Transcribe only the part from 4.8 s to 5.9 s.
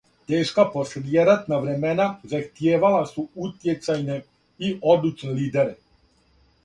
одлучне лидере.